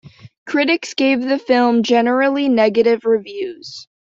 Critics 0.47 0.95
gave 0.95 1.21
the 1.21 1.37
film 1.37 1.83
generally 1.83 2.49
negative 2.49 3.05
reviews. 3.05 3.87